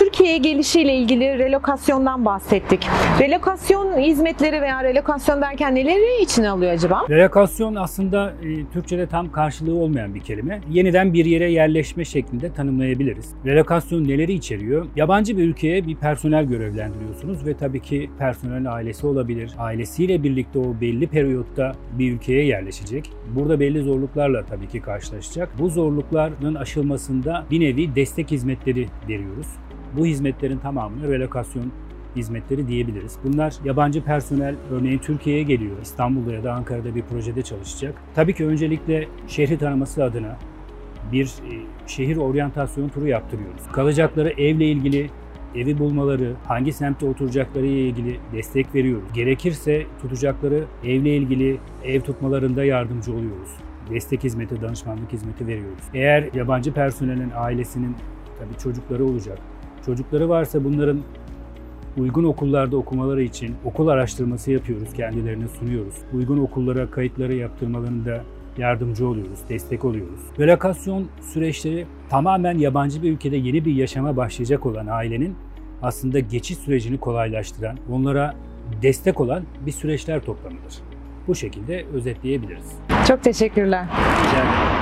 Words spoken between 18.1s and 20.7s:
personelin ailesi olabilir. Ailesiyle birlikte